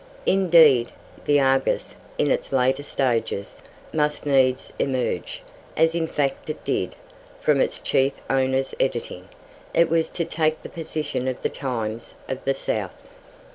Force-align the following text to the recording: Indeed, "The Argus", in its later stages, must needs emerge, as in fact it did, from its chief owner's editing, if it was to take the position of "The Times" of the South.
Indeed, 0.25 0.93
"The 1.25 1.39
Argus", 1.39 1.95
in 2.17 2.31
its 2.31 2.51
later 2.51 2.81
stages, 2.81 3.61
must 3.93 4.25
needs 4.25 4.73
emerge, 4.79 5.43
as 5.77 5.93
in 5.93 6.07
fact 6.07 6.49
it 6.49 6.63
did, 6.65 6.95
from 7.39 7.61
its 7.61 7.79
chief 7.79 8.13
owner's 8.27 8.73
editing, 8.79 9.29
if 9.75 9.81
it 9.83 9.89
was 9.91 10.09
to 10.09 10.25
take 10.25 10.63
the 10.63 10.69
position 10.69 11.27
of 11.27 11.43
"The 11.43 11.49
Times" 11.49 12.15
of 12.27 12.43
the 12.45 12.55
South. 12.55 12.95